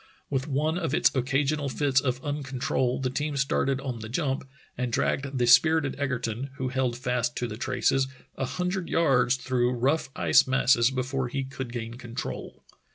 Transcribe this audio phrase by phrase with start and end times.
[0.31, 4.91] With one of its occasional fits of uncontrol, the team started on the jump, and
[4.91, 10.09] dragged the spirited Egerton, who held fast to the traces, a hundred yards through rough
[10.15, 12.63] ice masses before he could gain control.